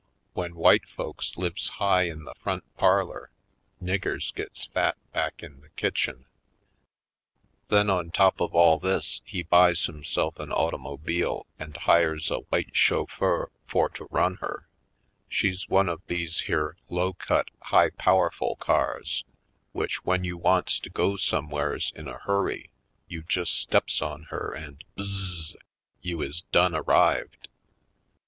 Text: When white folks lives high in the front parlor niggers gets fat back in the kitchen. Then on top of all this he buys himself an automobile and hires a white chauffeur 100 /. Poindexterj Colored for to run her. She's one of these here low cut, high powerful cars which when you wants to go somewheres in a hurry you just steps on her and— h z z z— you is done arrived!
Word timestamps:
When 0.33 0.55
white 0.55 0.89
folks 0.89 1.37
lives 1.37 1.69
high 1.77 2.09
in 2.09 2.23
the 2.23 2.33
front 2.33 2.63
parlor 2.75 3.29
niggers 3.79 4.33
gets 4.33 4.65
fat 4.65 4.97
back 5.13 5.43
in 5.43 5.61
the 5.61 5.69
kitchen. 5.69 6.25
Then 7.67 7.87
on 7.91 8.09
top 8.09 8.41
of 8.41 8.55
all 8.55 8.79
this 8.79 9.21
he 9.25 9.43
buys 9.43 9.85
himself 9.85 10.39
an 10.39 10.51
automobile 10.51 11.45
and 11.59 11.77
hires 11.77 12.31
a 12.31 12.39
white 12.49 12.75
chauffeur 12.75 13.51
100 13.69 13.69
/. 13.69 13.69
Poindexterj 13.69 13.71
Colored 13.71 13.71
for 13.71 13.89
to 13.89 14.07
run 14.09 14.35
her. 14.37 14.67
She's 15.29 15.69
one 15.69 15.87
of 15.87 16.01
these 16.07 16.39
here 16.39 16.77
low 16.89 17.13
cut, 17.13 17.49
high 17.61 17.91
powerful 17.91 18.55
cars 18.55 19.23
which 19.71 20.03
when 20.03 20.23
you 20.23 20.35
wants 20.35 20.79
to 20.79 20.89
go 20.89 21.15
somewheres 21.15 21.93
in 21.95 22.07
a 22.07 22.17
hurry 22.17 22.71
you 23.07 23.21
just 23.21 23.53
steps 23.53 24.01
on 24.01 24.23
her 24.31 24.51
and— 24.51 24.83
h 24.97 25.03
z 25.03 25.11
z 25.11 25.51
z— 25.51 25.59
you 26.01 26.23
is 26.23 26.41
done 26.51 26.73
arrived! 26.73 27.49